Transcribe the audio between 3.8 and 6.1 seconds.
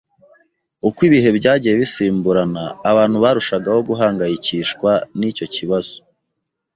guhangayikishwa nicyo kibazo.